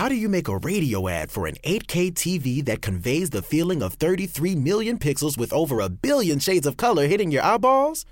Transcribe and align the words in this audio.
how 0.00 0.08
do 0.08 0.14
you 0.14 0.30
make 0.30 0.48
a 0.48 0.56
radio 0.56 1.08
ad 1.08 1.30
for 1.30 1.46
an 1.46 1.56
8K 1.62 2.12
TV 2.14 2.64
that 2.64 2.80
conveys 2.80 3.28
the 3.28 3.42
feeling 3.42 3.82
of 3.82 3.92
33 3.92 4.54
million 4.54 4.98
pixels 4.98 5.36
with 5.36 5.52
over 5.52 5.80
a 5.80 5.90
billion 5.90 6.38
shades 6.38 6.66
of 6.66 6.78
color 6.78 7.06
hitting 7.06 7.30
your 7.30 7.42
eyeballs? 7.42 8.06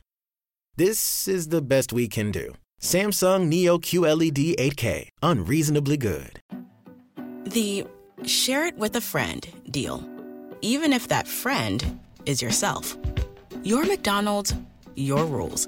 This 0.77 1.27
is 1.27 1.48
the 1.48 1.62
best 1.62 1.95
we 1.95 2.06
can 2.06 2.30
do. 2.30 2.53
Samsung 2.79 3.48
Neo 3.48 3.79
QLED 3.79 4.56
8K, 4.56 5.09
unreasonably 5.22 5.96
good. 5.96 6.43
The 7.45 7.87
share 8.27 8.66
it 8.66 8.77
with 8.77 8.95
a 8.96 9.00
friend 9.00 9.48
deal. 9.70 10.07
Even 10.61 10.93
if 10.93 11.09
that 11.09 11.27
friend 11.27 12.00
is 12.27 12.43
yourself. 12.43 12.98
Your 13.62 13.86
McDonald's, 13.86 14.55
your 14.95 15.25
rules. 15.25 15.66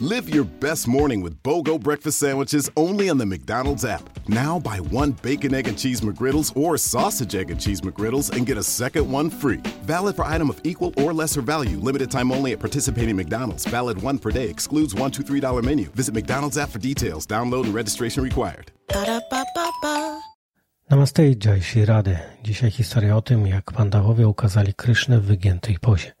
Live 0.00 0.34
your 0.34 0.44
best 0.44 0.88
morning 0.88 1.20
with 1.20 1.40
BOGO 1.44 1.78
breakfast 1.78 2.18
sandwiches 2.18 2.68
only 2.76 3.08
on 3.08 3.18
the 3.18 3.26
McDonald's 3.26 3.84
app. 3.84 4.19
Now 4.30 4.60
buy 4.60 4.78
one 4.78 5.10
bacon, 5.10 5.54
egg, 5.54 5.66
and 5.66 5.76
cheese 5.76 6.02
McGriddles 6.02 6.56
or 6.56 6.78
sausage, 6.78 7.34
egg, 7.34 7.50
and 7.50 7.60
cheese 7.60 7.80
McGriddles 7.80 8.30
and 8.30 8.46
get 8.46 8.56
a 8.56 8.62
second 8.62 9.10
one 9.10 9.28
free. 9.28 9.60
Valid 9.82 10.14
for 10.14 10.24
item 10.24 10.48
of 10.50 10.60
equal 10.62 10.94
or 10.96 11.12
lesser 11.12 11.42
value. 11.42 11.80
Limited 11.80 12.10
time 12.12 12.30
only 12.30 12.52
at 12.52 12.60
participating 12.60 13.16
McDonald's. 13.16 13.64
Valid 13.66 14.00
one 14.00 14.18
per 14.18 14.30
day. 14.30 14.48
Excludes 14.48 14.94
one, 14.94 15.10
two, 15.10 15.24
three 15.24 15.40
dollar 15.40 15.62
menu. 15.62 15.90
Visit 15.96 16.14
McDonald's 16.14 16.58
app 16.58 16.70
for 16.70 16.78
details. 16.78 17.26
Download 17.26 17.64
and 17.64 17.74
registration 17.74 18.22
required. 18.22 18.70
Ba-da-ba-ba-ba. 18.88 20.20
Namaste, 20.90 21.34
Jai 21.44 21.60
Shri 21.60 21.84
Rady. 21.84 22.16
Dzisiaj 22.44 22.70
historia 22.70 23.16
o 23.16 23.22
tym, 23.22 23.46
jak 23.46 23.72
pandawowie 23.72 24.28
ukazali 24.28 24.74
Krysznę 24.74 25.20
w 25.20 25.24
wygiętej 25.24 25.78
pozie. 25.78 26.12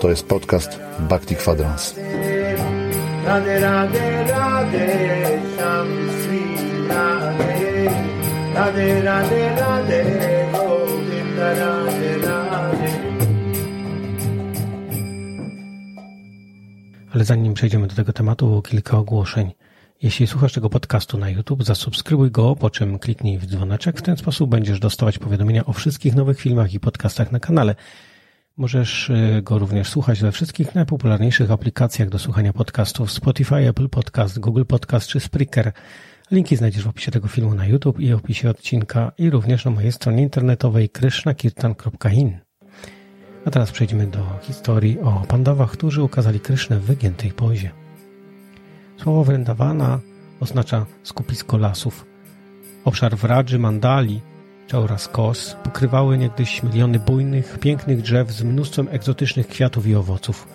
To 0.00 0.08
jest 0.08 0.26
podcast 0.26 0.78
Bhakti 1.00 1.36
Kwadrans. 1.36 1.94
Radhe 3.24 3.60
Radhe 3.60 4.24
Radhe 4.24 5.21
Radhe 8.54 9.02
Radhe 9.02 9.56
Radhe 9.60 10.00
Govinda 10.52 11.48
Radhe 11.54 12.18
Radhe 12.18 12.90
Ale 17.12 17.24
zanim 17.24 17.54
przejdziemy 17.54 17.86
do 17.86 17.94
tego 17.94 18.12
tematu, 18.12 18.62
kilka 18.62 18.98
ogłoszeń. 18.98 19.52
Jeśli 20.02 20.26
słuchasz 20.26 20.52
tego 20.52 20.70
podcastu 20.70 21.18
na 21.18 21.30
YouTube, 21.30 21.64
zasubskrybuj 21.64 22.30
go, 22.30 22.56
po 22.56 22.70
czym 22.70 22.98
kliknij 22.98 23.38
w 23.38 23.46
dzwoneczek. 23.46 23.98
W 23.98 24.02
ten 24.02 24.16
sposób 24.16 24.50
będziesz 24.50 24.80
dostawać 24.80 25.18
powiadomienia 25.18 25.66
o 25.66 25.72
wszystkich 25.72 26.14
nowych 26.14 26.40
filmach 26.40 26.74
i 26.74 26.80
podcastach 26.80 27.32
na 27.32 27.40
kanale. 27.40 27.74
Możesz 28.56 29.10
y, 29.10 29.42
go 29.42 29.58
również 29.58 29.88
słuchać 29.88 30.20
we 30.20 30.32
wszystkich 30.32 30.74
najpopularniejszych 30.74 31.50
aplikacjach 31.50 32.08
do 32.08 32.18
słuchania 32.18 32.52
podcastów 32.52 33.12
Spotify, 33.12 33.56
Apple 33.56 33.88
Podcast, 33.88 34.38
Google 34.38 34.64
Podcast 34.64 35.08
czy 35.08 35.20
Spreaker. 35.20 35.72
Linki 36.30 36.56
znajdziesz 36.56 36.84
w 36.84 36.88
opisie 36.88 37.10
tego 37.10 37.28
filmu 37.28 37.54
na 37.54 37.66
YouTube 37.66 38.00
i 38.00 38.12
opisie 38.12 38.50
odcinka 38.50 39.12
i 39.18 39.30
również 39.30 39.64
na 39.64 39.70
mojej 39.70 39.92
stronie 39.92 40.22
internetowej 40.22 40.88
krishnakirtan.in. 40.88 42.38
A 43.44 43.50
teraz 43.50 43.70
przejdźmy 43.70 44.06
do 44.06 44.38
historii 44.42 45.00
o 45.00 45.24
pandawach, 45.28 45.70
którzy 45.70 46.02
ukazali 46.02 46.40
Krysznę 46.40 46.78
w 46.78 46.84
wygiętej 46.84 47.32
pozie. 47.32 47.70
Słowo 48.96 49.24
Vrindawana 49.24 50.00
oznacza 50.40 50.86
skupisko 51.02 51.56
lasów. 51.56 52.06
Obszar 52.84 53.16
Wradży, 53.16 53.58
Mandali 53.58 54.20
czy 54.66 54.76
Kos 55.12 55.56
pokrywały 55.64 56.18
niegdyś 56.18 56.62
miliony 56.62 56.98
bujnych, 56.98 57.58
pięknych 57.58 58.02
drzew 58.02 58.30
z 58.30 58.42
mnóstwem 58.42 58.88
egzotycznych 58.90 59.48
kwiatów 59.48 59.86
i 59.86 59.94
owoców. 59.94 60.48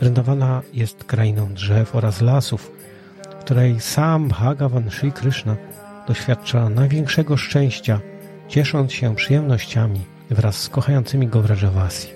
Vrindawana 0.00 0.62
jest 0.72 1.04
krainą 1.04 1.54
drzew 1.54 1.96
oraz 1.96 2.20
lasów, 2.20 2.72
w 3.30 3.34
której 3.34 3.80
sam 3.80 4.28
Bhagavan 4.28 4.90
Sri 4.90 5.12
Krishna 5.12 5.56
doświadcza 6.08 6.68
największego 6.68 7.36
szczęścia, 7.36 8.00
ciesząc 8.48 8.92
się 8.92 9.14
przyjemnościami 9.14 10.00
wraz 10.30 10.56
z 10.56 10.68
kochającymi 10.68 11.28
go 11.28 11.42
Vrajavasi. 11.42 12.08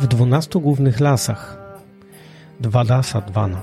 W 0.00 0.06
dwunastu 0.06 0.60
głównych 0.60 1.00
lasach 1.00 1.58
dwa 2.60 2.82
lasa 2.82 3.20
Dwana 3.20 3.62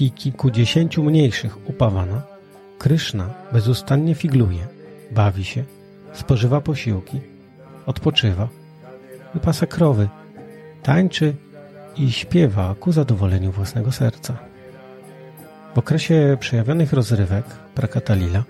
i 0.00 0.10
kilkudziesięciu 0.10 1.02
mniejszych 1.02 1.70
Upawana 1.70 2.31
Kryszna 2.82 3.30
bezustannie 3.52 4.14
figluje, 4.14 4.66
bawi 5.10 5.44
się, 5.44 5.64
spożywa 6.12 6.60
posiłki, 6.60 7.20
odpoczywa, 7.86 8.48
wypasa 9.34 9.66
krowy, 9.66 10.08
tańczy 10.82 11.34
i 11.96 12.12
śpiewa 12.12 12.74
ku 12.80 12.92
zadowoleniu 12.92 13.52
własnego 13.52 13.92
serca. 13.92 14.36
W 15.74 15.78
okresie 15.78 16.36
przejawionych 16.40 16.92
rozrywek 16.92 17.44
Prakatalila, 17.74 18.44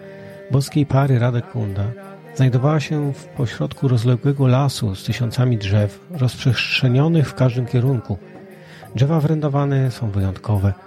boskiej 0.51 0.87
pary 0.87 1.19
Radekunda 1.19 1.85
znajdowała 2.35 2.81
się 2.81 3.13
w 3.13 3.25
pośrodku 3.25 3.89
rozległego 3.89 4.47
lasu 4.47 4.95
z 4.95 5.05
tysiącami 5.05 5.59
drzew 5.59 6.01
rozprzestrzenionych 6.11 7.29
w 7.29 7.35
każdym 7.35 7.67
kierunku. 7.67 8.19
Drzewa 8.95 9.21
wrędowane 9.21 9.91
są 9.91 10.11
wyjątkowe– 10.11 10.73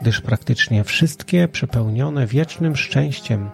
gdyż 0.00 0.20
praktycznie 0.20 0.84
wszystkie 0.84 1.48
przepełnione 1.48 2.26
wiecznym 2.26 2.76
szczęściem 2.76 3.50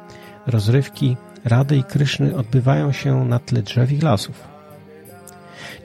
rozrywki 0.46 1.16
Rady 1.44 1.76
i 1.76 1.84
Kryszny 1.84 2.36
odbywają 2.36 2.92
się 2.92 3.24
na 3.24 3.38
tle 3.38 3.62
drzew 3.62 3.92
i 3.92 3.98
lasów. 3.98 4.48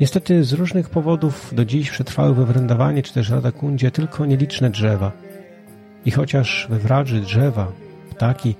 Niestety 0.02 0.44
z 0.44 0.54
różnych 0.54 0.90
powodów 0.90 1.56
do 1.56 1.66
dziś 1.66 1.92
przetrwały 1.92 2.36
we 2.36 2.46
Wrędawanie 2.46 3.04
czy 3.04 3.14
też 3.14 3.30
Radakundzie 3.30 3.92
tylko 3.92 4.26
nieliczne 4.26 4.70
drzewa. 4.70 5.12
I 6.06 6.12
chociaż 6.12 6.68
we 6.70 6.80
Wradży 6.80 7.22
drzewa, 7.22 7.72
ptaki 8.10 8.56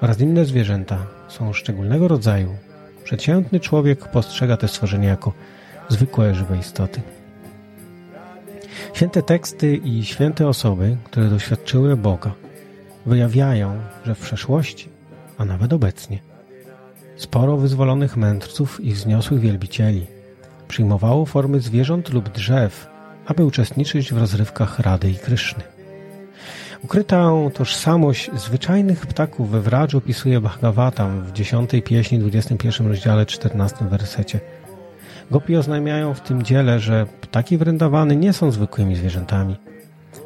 oraz 0.00 0.20
inne 0.20 0.44
zwierzęta 0.44 1.06
są 1.28 1.52
szczególnego 1.52 2.08
rodzaju, 2.08 2.56
przeciętny 3.04 3.60
człowiek 3.60 4.08
postrzega 4.08 4.56
te 4.56 4.68
stworzenia 4.68 5.08
jako 5.08 5.32
zwykłe 5.88 6.34
żywe 6.34 6.58
istoty. 6.58 7.00
Święte 8.96 9.22
teksty 9.22 9.76
i 9.76 10.04
święte 10.04 10.48
osoby, 10.48 10.96
które 11.04 11.28
doświadczyły 11.28 11.96
Boga, 11.96 12.32
wyjawiają, 13.06 13.80
że 14.04 14.14
w 14.14 14.20
przeszłości, 14.20 14.88
a 15.38 15.44
nawet 15.44 15.72
obecnie, 15.72 16.18
sporo 17.16 17.56
wyzwolonych 17.56 18.16
mędrców 18.16 18.80
i 18.80 18.92
wzniosłych 18.92 19.40
wielbicieli 19.40 20.06
przyjmowało 20.68 21.26
formy 21.26 21.60
zwierząt 21.60 22.12
lub 22.12 22.28
drzew, 22.28 22.86
aby 23.26 23.44
uczestniczyć 23.44 24.12
w 24.12 24.18
rozrywkach 24.18 24.78
Rady 24.78 25.10
i 25.10 25.14
Kryszny. 25.14 25.62
Ukrytą 26.84 27.50
tożsamość 27.54 28.30
zwyczajnych 28.34 29.06
ptaków 29.06 29.50
we 29.50 29.60
Wradżu 29.60 29.98
opisuje 29.98 30.40
Bhagavatam 30.40 31.22
w 31.22 31.32
10 31.32 31.70
pieśni, 31.84 32.18
21 32.18 32.86
rozdziale, 32.86 33.26
14 33.26 33.84
wersecie– 33.84 34.40
Gopi 35.30 35.56
oznajmiają 35.56 36.14
w 36.14 36.20
tym 36.20 36.42
dziele, 36.42 36.80
że 36.80 37.06
ptaki 37.20 37.58
wrędowany 37.58 38.16
nie 38.16 38.32
są 38.32 38.50
zwykłymi 38.50 38.96
zwierzętami. 38.96 39.56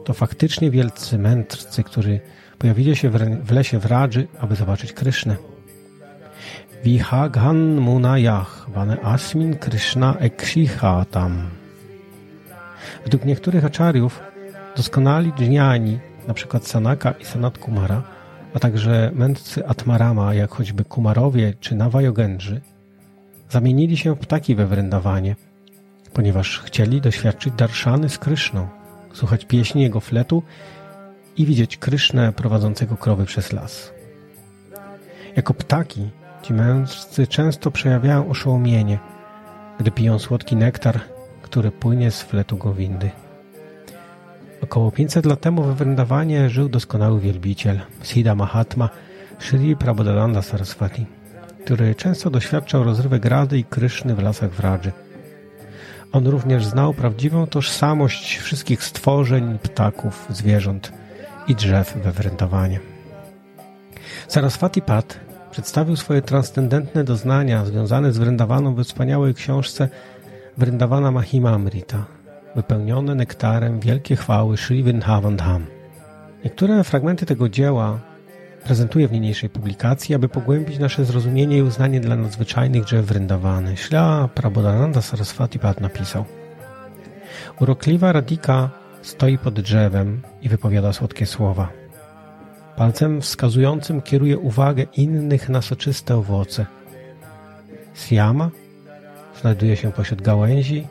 To 0.05 0.13
faktycznie 0.13 0.71
wielcy 0.71 1.19
mędrcy, 1.19 1.85
którzy 1.85 2.21
pojawili 2.59 2.97
się 2.97 3.11
w 3.43 3.53
lesie 3.53 3.79
w 3.79 3.87
Radży, 3.87 4.29
aby 4.41 4.57
zobaczyć 4.57 4.93
Krysznę. 4.93 5.37
Vihaghan 6.85 7.81
munayah 7.81 8.67
vane 8.69 9.01
asmin 9.01 9.57
Krishna 9.57 10.15
ekshihatam. 10.19 11.51
Według 13.05 13.25
niektórych 13.25 13.65
aczariów 13.65 14.21
doskonali 14.77 15.33
dżniani, 15.33 15.99
np. 16.25 16.61
Sanaka 16.63 17.11
i 17.11 17.25
Sanat 17.25 17.59
Kumara, 17.59 18.03
a 18.55 18.59
także 18.59 19.11
mędrcy 19.15 19.67
Atmarama, 19.67 20.35
jak 20.35 20.51
choćby 20.51 20.85
Kumarowie 20.85 21.55
czy 21.61 21.75
Navajogendrzy, 21.75 22.61
zamienili 23.51 23.97
się 23.97 24.15
w 24.15 24.19
ptaki 24.19 24.55
we 24.55 24.67
wrędowanie, 24.67 25.37
ponieważ 26.13 26.61
chcieli 26.61 27.01
doświadczyć 27.01 27.55
darszany 27.55 28.09
z 28.09 28.19
Kryszną, 28.19 28.69
słuchać 29.13 29.45
pieśni 29.45 29.83
jego 29.83 30.01
fletu 30.01 30.43
i 31.37 31.47
widzieć 31.47 31.77
Krysznę 31.77 32.33
prowadzącego 32.33 32.97
krowy 32.97 33.25
przez 33.25 33.53
las. 33.53 33.93
Jako 35.37 35.55
ptaki 35.55 36.11
ci 36.43 36.55
mędrcy 36.55 37.27
często 37.27 37.71
przejawiają 37.71 38.29
oszołomienie, 38.29 38.99
gdy 39.79 39.91
piją 39.91 40.19
słodki 40.19 40.57
nektar, 40.57 41.01
który 41.43 41.71
płynie 41.71 42.11
z 42.11 42.23
fletu 42.23 42.57
Gowindy. 42.57 43.11
Około 44.63 44.91
500 44.91 45.27
lat 45.27 45.41
temu 45.41 45.63
we 45.63 45.75
Vrindawanie 45.75 46.51
żył 46.51 46.69
doskonały 46.69 47.21
wielbiciel, 47.21 47.81
Siddha 48.03 48.35
Mahatma, 48.35 48.89
Sri 49.39 49.77
Prabodhananda 49.77 50.43
Saraswati 50.43 51.20
który 51.65 51.95
często 51.95 52.31
doświadczał 52.31 52.85
rozrywek 52.85 53.25
Rady 53.25 53.59
i 53.59 53.65
Kryszny 53.65 54.15
w 54.15 54.23
lasach 54.23 54.51
Wradży. 54.51 54.93
On 56.13 56.27
również 56.27 56.65
znał 56.65 56.95
prawdziwą 56.95 57.47
tożsamość 57.47 58.39
wszystkich 58.39 58.85
stworzeń, 58.85 59.59
ptaków, 59.63 60.27
zwierząt 60.31 60.93
i 61.49 61.55
drzew 61.55 61.97
we 62.05 62.13
Wrętowanie. 62.13 62.81
Saraswati 64.29 64.83
Pat 64.83 65.21
przedstawił 65.51 65.97
swoje 65.97 66.23
transcendentne 66.23 67.05
doznania 67.05 67.65
związane 67.65 68.13
z 68.13 68.19
Wrędawaną 68.19 68.75
we 68.75 68.85
wspaniałej 68.85 69.35
książce 69.35 69.89
Vrindawana 70.59 71.11
Mahima 71.11 71.51
Amrita, 71.51 72.05
wypełnione 72.57 73.15
nektarem 73.15 73.81
wielkie 73.81 74.17
chwały 74.17 74.57
Sri 74.57 74.83
Vrindavan. 74.83 75.37
Niektóre 76.45 76.85
fragmenty 76.85 77.27
tego 77.27 77.49
dzieła 77.49 78.10
Prezentuję 78.65 79.09
w 79.09 79.13
niniejszej 79.13 79.51
publikacji, 79.51 80.15
aby 80.15 80.29
pogłębić 80.29 80.79
nasze 80.79 81.05
zrozumienie 81.05 81.59
i 81.59 81.63
uznanie 81.63 82.01
dla 82.01 82.17
nadzwyczajnych 82.17 82.85
drzew 82.85 83.07
Vrindavany. 83.07 83.77
Śla 83.77 84.29
Prabodhananda 84.35 85.03
Saraswati 85.03 85.59
Pad 85.59 85.81
napisał 85.81 86.25
Urokliwa 87.61 88.13
Radika 88.13 88.71
stoi 89.03 89.39
pod 89.39 89.61
drzewem 89.61 90.23
i 90.43 90.49
wypowiada 90.49 90.93
słodkie 90.93 91.27
słowa. 91.27 91.69
Palcem 92.77 93.21
wskazującym 93.21 94.03
kieruje 94.03 94.39
uwagę 94.39 94.83
innych 94.97 95.49
na 95.49 95.63
soczyste 95.63 96.17
owoce. 96.17 96.67
Siama 97.95 98.51
znajduje 99.41 99.77
się 99.77 99.93
pośród 99.93 100.23
gałęzi 100.23 100.87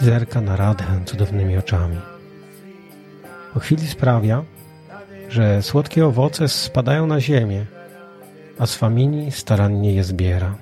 i 0.00 0.04
zerka 0.04 0.40
na 0.40 0.56
Radhę 0.56 1.00
cudownymi 1.04 1.58
oczami. 1.58 1.96
Po 3.54 3.60
chwili 3.60 3.86
sprawia, 3.86 4.44
że 5.30 5.62
słodkie 5.62 6.06
owoce 6.06 6.48
spadają 6.48 7.06
na 7.06 7.20
ziemię, 7.20 7.66
a 8.58 8.66
Swamini 8.66 9.32
starannie 9.32 9.94
je 9.94 10.04
zbiera. 10.04 10.54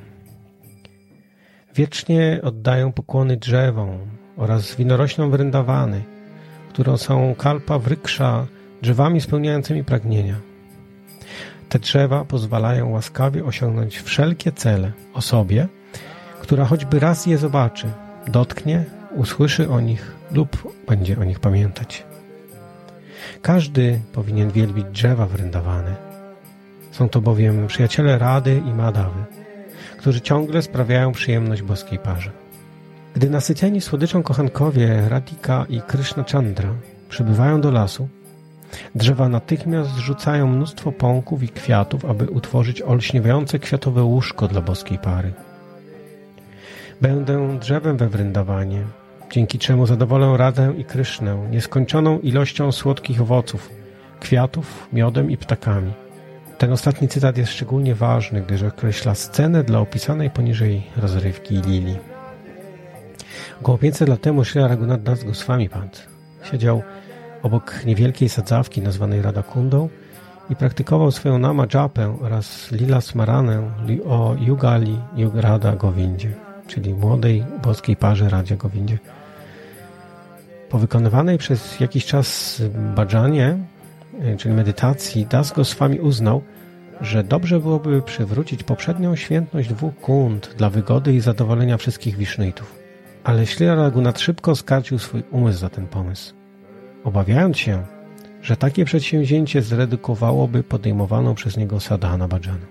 Wiecznie 1.75 2.41
oddają 2.43 2.93
pokłony 2.93 3.37
drzewom 3.37 3.99
oraz 4.37 4.77
winoroślom 4.77 5.31
wrędawany, 5.31 6.03
którą 6.69 6.97
są 6.97 7.35
kalpa 7.35 7.79
wryksza 7.79 8.47
drzewami 8.83 9.21
spełniającymi 9.21 9.85
pragnienia. 9.85 10.35
Te 11.69 11.79
drzewa 11.79 12.25
pozwalają 12.25 12.91
łaskawie 12.91 13.45
osiągnąć 13.45 13.99
wszelkie 13.99 14.53
cele 14.53 14.93
osobie, 15.15 15.69
która 16.41 16.65
choćby 16.65 17.01
raz 17.01 17.27
je 17.27 17.39
zobaczy, 17.39 17.87
dotknie, 18.27 18.85
usłyszy 19.15 19.71
o 19.71 19.81
nich 19.81 20.15
lub 20.33 20.75
będzie 20.89 21.19
o 21.19 21.25
nich 21.25 21.41
pamiętać. 21.41 22.08
Każdy 23.43 24.01
powinien 24.13 24.51
wielbić 24.51 24.87
drzewa 24.93 25.27
wrędowane. 25.27 25.97
Są 26.93 27.09
to 27.09 27.21
bowiem 27.21 27.67
przyjaciele 27.67 28.19
Rady 28.19 28.63
i 28.67 28.75
Madawy, 28.75 29.25
którzy 29.99 30.21
ciągle 30.21 30.63
sprawiają 30.63 31.13
przyjemność 31.13 31.63
boskiej 31.63 31.99
parze. 31.99 32.31
Gdy 33.15 33.31
nasyceni 33.31 33.81
słodyczą 33.81 34.23
kochankowie 34.23 35.09
Radika 35.09 35.67
i 35.69 35.81
Krishna 35.81 36.25
Chandra 36.33 36.71
przybywają 37.09 37.61
do 37.61 37.71
lasu, 37.71 38.09
drzewa 38.95 39.29
natychmiast 39.29 39.91
zrzucają 39.91 40.47
mnóstwo 40.47 40.93
pąków 40.93 41.43
i 41.43 41.49
kwiatów, 41.49 42.05
aby 42.05 42.25
utworzyć 42.31 42.83
olśniewające 42.83 43.59
kwiatowe 43.59 44.03
łóżko 44.03 44.49
dla 44.49 44.61
boskiej 44.61 44.99
pary. 44.99 45.33
Będę 47.01 47.59
drzewem 47.59 47.97
we 47.97 48.09
Wryndawanie, 48.09 48.83
dzięki 49.31 49.59
czemu 49.59 49.87
zadowolę 49.87 50.37
Radę 50.37 50.75
i 50.79 50.85
Krysznę 50.85 51.49
nieskończoną 51.51 52.19
ilością 52.19 52.73
słodkich 52.73 53.21
owoców, 53.21 53.71
kwiatów, 54.21 54.89
miodem 54.93 55.31
i 55.31 55.37
ptakami. 55.37 55.93
Ten 56.59 56.73
ostatni 56.73 57.09
cytat 57.09 57.39
jest 57.39 57.53
szczególnie 57.53 57.95
ważny, 57.95 58.41
gdyż 58.43 58.63
określa 58.63 59.15
scenę 59.15 59.65
dla 59.65 59.79
opisanej 59.79 60.31
poniżej 60.31 60.83
rozrywki 60.97 61.55
Lili. 61.55 61.97
Około 63.61 63.79
500 63.79 64.09
lat 64.09 64.21
temu 64.21 64.45
Sri 64.45 64.61
Raghunath 64.61 65.25
Goswami 65.25 65.69
Pant 65.69 66.09
siedział 66.51 66.83
obok 67.43 67.85
niewielkiej 67.85 68.29
sadzawki 68.29 68.83
nazwanej 68.83 69.23
Radakundą 69.23 69.89
i 70.51 70.57
praktykował 70.57 71.11
swoją 71.11 71.39
nama 71.39 71.67
japę 71.75 72.17
oraz 72.23 72.71
lila 72.73 73.01
smaranę 73.01 73.71
o 74.09 74.35
Yugali 74.39 74.99
Yugrada 75.17 75.77
Govindzie, 75.77 76.48
czyli 76.69 76.95
młodej 76.95 77.45
boskiej 77.63 77.97
parze 77.97 78.29
Radzie 78.29 78.57
Govindzie. 78.57 78.99
Po 80.71 80.79
wykonywanej 80.79 81.39
przez 81.39 81.81
jakiś 81.81 82.07
czas 82.07 82.63
bhajanie, 82.97 83.59
e, 84.21 84.37
czyli 84.37 84.55
medytacji, 84.55 85.27
Das 85.27 85.53
Goswami 85.53 86.01
uznał, 86.01 86.43
że 87.01 87.25
dobrze 87.25 87.61
byłoby 87.61 88.03
przywrócić 88.03 88.63
poprzednią 88.63 89.17
świętność 89.17 89.69
dwóch 89.69 89.97
kund 89.97 90.55
dla 90.57 90.71
wygody 90.71 91.15
i 91.15 91.21
zadowolenia 91.21 91.77
wszystkich 91.77 92.17
wisznytów. 92.17 92.79
Ale 93.25 93.47
Ślira 93.47 93.75
Ragunat 93.75 94.21
szybko 94.21 94.57
skarcił 94.57 94.99
swój 94.99 95.23
umysł 95.31 95.59
za 95.59 95.69
ten 95.69 95.87
pomysł, 95.87 96.35
obawiając 97.05 97.59
się, 97.59 97.83
że 98.43 98.57
takie 98.57 98.85
przedsięwzięcie 98.85 99.63
zredukowałoby 99.63 100.63
podejmowaną 100.63 101.35
przez 101.35 101.57
niego 101.57 101.81
sadhana 101.81 102.29
bhajana. 102.29 102.67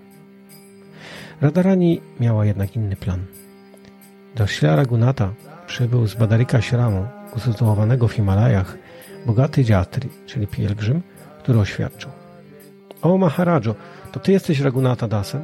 Radharani 1.42 2.02
miała 2.20 2.46
jednak 2.46 2.76
inny 2.76 2.96
plan. 2.96 3.26
Do 4.38 4.48
Ślira 4.48 4.76
Ragunata 4.76 5.30
przybył 5.68 6.08
z 6.08 6.16
Badarika 6.16 6.62
Śramu, 6.62 7.08
usytuowanego 7.36 8.08
w 8.08 8.12
Himalajach, 8.12 8.78
bogaty 9.26 9.64
dziatri, 9.64 10.10
czyli 10.26 10.48
pielgrzym, 10.48 11.02
który 11.40 11.60
oświadczył. 11.60 12.12
O 13.02 13.18
Maharadżo, 13.18 13.76
to 14.12 14.20
ty 14.20 14.32
jesteś 14.32 14.60
Ragunata 14.60 15.08
Dasem? 15.08 15.42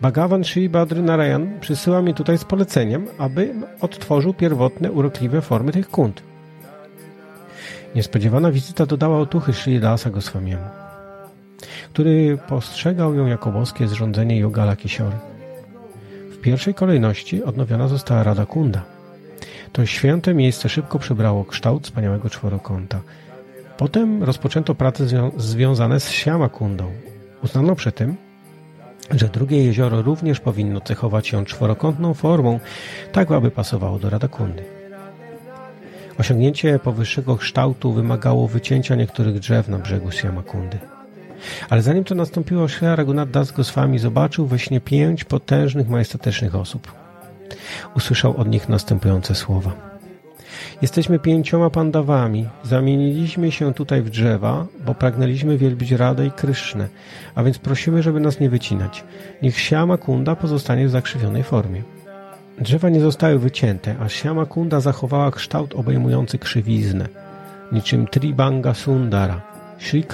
Bhagavan 0.00 0.44
Sri 0.44 0.68
Badry 0.68 1.02
Narayan 1.02 1.60
przysyła 1.60 2.02
mi 2.02 2.14
tutaj 2.14 2.38
z 2.38 2.44
poleceniem, 2.44 3.06
aby 3.18 3.54
odtworzył 3.80 4.34
pierwotne, 4.34 4.92
urokliwe 4.92 5.40
formy 5.40 5.72
tych 5.72 5.88
kund. 5.88 6.22
Niespodziewana 7.94 8.52
wizyta 8.52 8.86
dodała 8.86 9.18
otuchy 9.18 9.52
Sri 9.52 9.80
Dasa 9.80 10.10
Goswamiemu, 10.10 10.64
który 11.92 12.38
postrzegał 12.48 13.14
ją 13.14 13.26
jako 13.26 13.52
boskie 13.52 13.88
zrządzenie 13.88 14.38
Yogala 14.38 14.76
Kisiory. 14.76 15.31
Pierwszej 16.42 16.74
kolejności 16.74 17.44
odnowiona 17.44 17.88
została 17.88 18.22
Rada 18.22 18.46
Kunda. 18.46 18.84
To 19.72 19.86
święte 19.86 20.34
miejsce 20.34 20.68
szybko 20.68 20.98
przybrało 20.98 21.44
kształt 21.44 21.84
wspaniałego 21.84 22.30
czworokąta. 22.30 23.00
Potem 23.76 24.22
rozpoczęto 24.22 24.74
prace 24.74 25.06
zwią 25.06 25.30
związane 25.36 26.00
z 26.00 26.10
Siamakundą. 26.10 26.92
Uznano 27.44 27.74
przy 27.74 27.92
tym, 27.92 28.16
że 29.10 29.28
drugie 29.28 29.64
jezioro 29.64 30.02
również 30.02 30.40
powinno 30.40 30.80
cechować 30.80 31.28
się 31.28 31.44
czworokątną 31.44 32.14
formą, 32.14 32.60
tak 33.12 33.30
aby 33.30 33.50
pasowało 33.50 33.98
do 33.98 34.10
Radakundy. 34.10 34.62
Osiągnięcie 36.18 36.78
powyższego 36.78 37.36
kształtu 37.36 37.92
wymagało 37.92 38.48
wycięcia 38.48 38.94
niektórych 38.94 39.38
drzew 39.38 39.68
na 39.68 39.78
brzegu 39.78 40.10
Siamakundy. 40.10 40.78
Ale 41.70 41.82
zanim 41.82 42.04
to 42.04 42.14
nastąpiło, 42.14 42.68
Sri 42.68 42.86
Raghunath 42.86 43.52
Goswami 43.56 43.98
zobaczył 43.98 44.46
we 44.46 44.58
śnie 44.58 44.80
pięć 44.80 45.24
potężnych, 45.24 45.88
majestatycznych 45.88 46.54
osób. 46.54 46.92
Usłyszał 47.96 48.36
od 48.36 48.48
nich 48.48 48.68
następujące 48.68 49.34
słowa. 49.34 49.92
Jesteśmy 50.82 51.18
pięcioma 51.18 51.70
pandawami. 51.70 52.48
Zamieniliśmy 52.62 53.52
się 53.52 53.74
tutaj 53.74 54.02
w 54.02 54.10
drzewa, 54.10 54.66
bo 54.86 54.94
pragnęliśmy 54.94 55.58
wielbić 55.58 55.90
Radę 55.90 56.26
i 56.26 56.30
Krysznę, 56.30 56.88
a 57.34 57.42
więc 57.42 57.58
prosimy, 57.58 58.02
żeby 58.02 58.20
nas 58.20 58.40
nie 58.40 58.50
wycinać. 58.50 59.04
Niech 59.42 59.58
Siama 59.58 59.96
Kunda 59.96 60.36
pozostanie 60.36 60.86
w 60.86 60.90
zakrzywionej 60.90 61.42
formie. 61.42 61.82
Drzewa 62.58 62.88
nie 62.88 63.00
zostały 63.00 63.38
wycięte, 63.38 63.94
a 64.00 64.08
Siama 64.08 64.46
Kunda 64.46 64.80
zachowała 64.80 65.30
kształt 65.30 65.74
obejmujący 65.74 66.38
krzywiznę, 66.38 67.08
niczym 67.72 68.06
Tribanga 68.06 68.74
Sundara, 68.74 69.40
Sri 69.78 70.04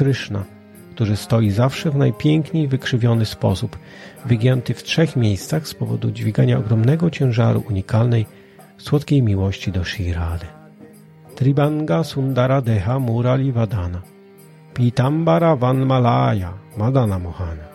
który 0.99 1.17
stoi 1.17 1.51
zawsze 1.51 1.91
w 1.91 1.97
najpiękniej 1.97 2.69
wykrzywiony 2.69 3.27
sposób, 3.27 3.79
wygięty 4.25 4.75
w 4.75 4.83
trzech 4.83 5.17
miejscach 5.17 5.69
z 5.69 5.75
powodu 5.75 6.11
dźwigania 6.11 6.59
ogromnego 6.59 7.11
ciężaru 7.11 7.65
unikalnej, 7.69 8.27
słodkiej 8.79 9.23
miłości 9.23 9.73
do 9.73 9.85
Shirady. 9.85 10.47
Tribanga 11.35 12.05
Sundara 12.05 12.61
Deha 12.61 12.99
Murali 12.99 13.53
Vadana 13.53 14.03
Pitambara 14.75 15.57
Vanmalaya 15.57 16.53
Madana 16.77 17.19
Mohana 17.19 17.69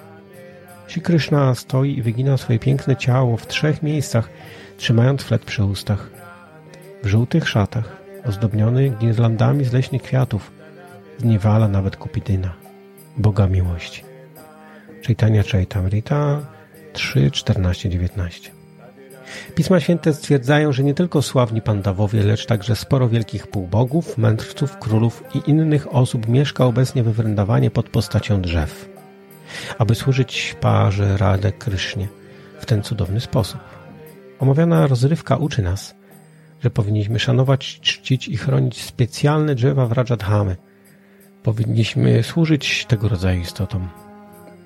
Shri 0.88 1.02
Krishna 1.02 1.56
stoi 1.56 1.98
i 1.98 2.02
wygina 2.02 2.38
swoje 2.38 2.60
piękne 2.60 2.96
ciało 2.96 3.38
w 3.38 3.48
trzech 3.48 3.84
miejscach, 3.84 4.30
trzymając 4.78 5.24
flet 5.24 5.46
przy 5.46 5.64
ustach. 5.64 6.10
W 7.04 7.08
żółtych 7.08 7.50
szatach, 7.50 7.98
ozdobiony 8.26 8.90
girlandami 8.90 9.66
z 9.66 9.74
leśnych 9.74 10.02
kwiatów, 10.02 10.52
zniewala 11.18 11.68
nawet 11.68 11.96
Kupidyna, 11.98 12.63
Boga 13.18 13.48
miłości. 13.48 14.04
Chaitanya 15.08 15.44
Chaitamrita 15.44 16.42
3, 16.94 17.32
14, 17.32 17.90
19 17.90 18.52
Pisma 19.56 19.80
Święte 19.80 20.14
stwierdzają, 20.14 20.72
że 20.72 20.84
nie 20.84 20.94
tylko 20.94 21.22
sławni 21.22 21.62
pandawowie, 21.62 22.24
lecz 22.24 22.46
także 22.46 22.76
sporo 22.76 23.10
wielkich 23.10 23.48
półbogów, 23.48 24.18
mędrców, 24.18 24.78
królów 24.78 25.24
i 25.36 25.50
innych 25.50 25.96
osób 25.96 26.28
mieszka 26.28 26.66
obecnie 26.66 27.04
we 27.04 27.12
Wrędawanie 27.12 27.72
pod 27.72 27.90
postacią 27.90 28.42
drzew, 28.42 28.90
aby 29.78 29.96
służyć 29.96 30.56
parze 30.62 31.18
Radę 31.18 31.52
Krysznie 31.52 32.08
w 32.60 32.66
ten 32.66 32.84
cudowny 32.84 33.20
sposób. 33.20 33.60
Omawiana 34.40 34.88
rozrywka 34.88 35.38
uczy 35.38 35.62
nas, 35.62 35.96
że 36.62 36.70
powinniśmy 36.70 37.20
szanować, 37.20 37.80
czcić 37.82 38.28
i 38.28 38.38
chronić 38.38 38.84
specjalne 38.84 39.56
drzewa 39.56 39.86
w 39.86 39.92
Rajadhamy. 39.92 40.56
Powinniśmy 41.44 42.24
służyć 42.24 42.86
tego 42.86 43.10
rodzaju 43.10 43.42
istotom. 43.42 43.90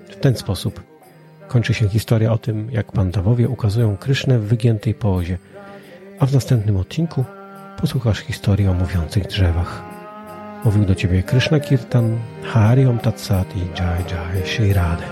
W 0.10 0.16
ten 0.16 0.36
sposób 0.36 0.84
kończy 1.48 1.74
się 1.74 1.90
historia 1.90 2.32
o 2.32 2.38
tym, 2.38 2.72
jak 2.72 2.92
pandawowie 2.92 3.50
ukazują 3.50 3.98
Krysznę 3.98 4.40
w 4.40 4.48
wygiętej 4.48 4.94
pozie, 4.94 5.38
a 6.20 6.26
w 6.26 6.34
następnym 6.34 6.78
odcinku 6.78 7.26
posłuchasz 7.82 8.20
historii 8.20 8.68
o 8.68 8.74
mówiących 8.74 9.28
drzewach. 9.28 9.84
Mówił 10.66 10.86
do 10.86 10.96
Ciebie 10.96 11.24
Krishna 11.24 11.60
Kirtan, 11.60 12.18
Hari 12.44 12.86
Om 12.86 13.00
Tat 13.00 13.22
Sat 13.22 13.56
i 13.56 13.60
Jai 13.60 14.04
Jai 14.10 14.48
Shri 14.48 14.74
Radhe. 14.74 15.06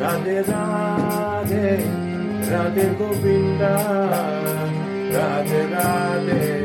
Radhe 0.00 0.42
Radhe 0.42 1.78
Radhe 2.50 2.94
Govinda 2.98 3.76
Radhe 5.12 5.70
Radhe 5.70 6.61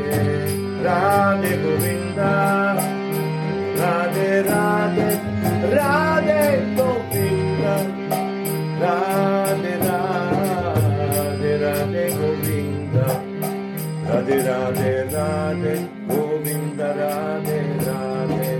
Radhe 0.84 1.52
Govinda 1.62 2.32
Radhe 3.80 4.30
Radhe 4.48 5.08
Radhe 5.76 6.42
Govinda 6.76 7.74
Radhe 8.82 9.72
Radhe 9.86 11.52
Radhe 11.62 12.04
Govinda 12.18 13.06
Radhe 14.08 14.36
Radhe 14.48 14.92
Radhe 15.14 15.74
Govinda 16.08 16.88
Radhe 17.00 17.58
Radhe 17.86 18.50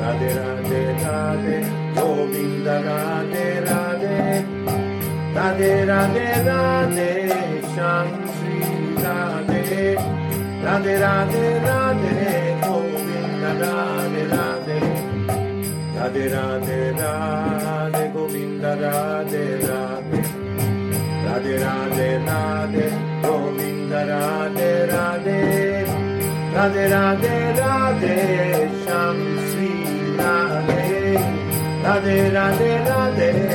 Radhe 0.00 0.30
Radhe 0.40 0.82
Radhe 1.04 1.56
Govinda 1.94 2.74
Radhe 2.88 3.46
Radhe 3.68 4.16
Radhe 5.36 5.72
Radhe 5.90 6.29
Radhe 10.64 10.94
Radhe 11.02 11.44
Radhe 11.66 12.60
Govinda 12.60 13.50
Radhe 13.60 14.22
Radhe 14.32 14.78
Radhe 15.96 16.24
Radhe 16.34 16.80
Radhe 17.00 18.12
Govinda 18.12 18.72
Radhe 18.82 19.44
Radhe 19.68 20.20
Radhe 21.24 21.54
Radhe 21.64 22.08
Radhe 22.28 22.86
Govinda 23.22 24.00
Radhe 24.10 24.70
Radhe 24.92 25.38
Radhe 26.54 26.84
Radhe 26.92 27.34
Radhe 27.60 28.16
Sham 28.84 29.18
Shri 29.48 29.72
Radhe 30.20 30.80
Radhe 31.84 32.16
Radhe 32.36 32.70
Radhe 32.90 33.49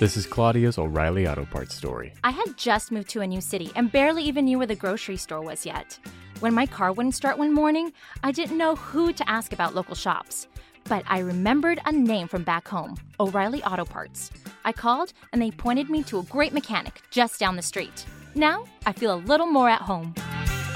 This 0.00 0.16
is 0.16 0.24
Claudia's 0.24 0.78
O'Reilly 0.78 1.28
Auto 1.28 1.44
Parts 1.44 1.74
story. 1.74 2.14
I 2.24 2.30
had 2.30 2.56
just 2.56 2.90
moved 2.90 3.10
to 3.10 3.20
a 3.20 3.26
new 3.26 3.42
city 3.42 3.70
and 3.76 3.92
barely 3.92 4.22
even 4.22 4.46
knew 4.46 4.56
where 4.56 4.66
the 4.66 4.74
grocery 4.74 5.18
store 5.18 5.42
was 5.42 5.66
yet. 5.66 5.98
When 6.38 6.54
my 6.54 6.64
car 6.64 6.90
wouldn't 6.90 7.14
start 7.14 7.36
one 7.36 7.52
morning, 7.52 7.92
I 8.24 8.32
didn't 8.32 8.56
know 8.56 8.76
who 8.76 9.12
to 9.12 9.28
ask 9.28 9.52
about 9.52 9.74
local 9.74 9.94
shops. 9.94 10.48
But 10.84 11.04
I 11.06 11.18
remembered 11.18 11.80
a 11.84 11.92
name 11.92 12.28
from 12.28 12.44
back 12.44 12.66
home 12.66 12.96
O'Reilly 13.20 13.62
Auto 13.62 13.84
Parts. 13.84 14.30
I 14.64 14.72
called 14.72 15.12
and 15.34 15.42
they 15.42 15.50
pointed 15.50 15.90
me 15.90 16.02
to 16.04 16.20
a 16.20 16.22
great 16.22 16.54
mechanic 16.54 17.02
just 17.10 17.38
down 17.38 17.56
the 17.56 17.60
street. 17.60 18.06
Now 18.34 18.64
I 18.86 18.92
feel 18.92 19.12
a 19.12 19.20
little 19.26 19.48
more 19.48 19.68
at 19.68 19.82
home. 19.82 20.14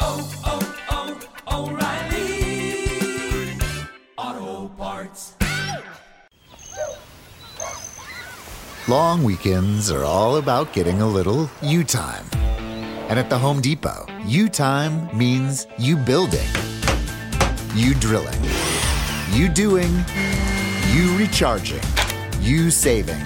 Oh, 0.00 0.42
oh, 0.44 1.20
oh, 1.46 1.83
Long 8.86 9.24
weekends 9.24 9.90
are 9.90 10.04
all 10.04 10.36
about 10.36 10.74
getting 10.74 11.00
a 11.00 11.08
little 11.08 11.50
you 11.62 11.84
time. 11.84 12.26
And 13.08 13.18
at 13.18 13.30
the 13.30 13.38
Home 13.38 13.62
Depot, 13.62 14.04
you 14.26 14.50
time 14.50 15.08
means 15.16 15.66
you 15.78 15.96
building, 15.96 16.46
you 17.74 17.94
drilling, 17.94 18.38
you 19.30 19.48
doing, 19.48 19.90
you 20.92 21.16
recharging, 21.16 21.80
you 22.40 22.70
saving, 22.70 23.24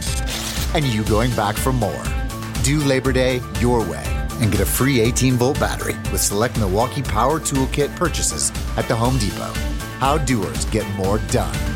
and 0.74 0.84
you 0.84 1.02
going 1.06 1.34
back 1.34 1.56
for 1.56 1.72
more. 1.72 2.04
Do 2.62 2.78
Labor 2.84 3.12
Day 3.12 3.40
your 3.58 3.80
way 3.80 4.04
and 4.40 4.52
get 4.52 4.60
a 4.60 4.66
free 4.66 5.00
18 5.00 5.34
volt 5.34 5.58
battery 5.58 5.96
with 6.12 6.20
select 6.20 6.56
Milwaukee 6.56 7.02
Power 7.02 7.40
Toolkit 7.40 7.96
purchases 7.96 8.52
at 8.76 8.86
the 8.86 8.94
Home 8.94 9.18
Depot. 9.18 9.52
How 9.98 10.18
doers 10.18 10.66
get 10.66 10.88
more 10.94 11.18
done. 11.32 11.67